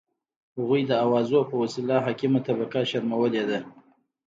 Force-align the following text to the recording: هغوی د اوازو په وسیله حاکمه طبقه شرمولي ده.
هغوی 0.57 0.81
د 0.85 0.91
اوازو 1.05 1.39
په 1.49 1.55
وسیله 1.63 1.95
حاکمه 2.05 2.39
طبقه 2.47 2.79
شرمولي 2.89 3.43
ده. 3.49 3.59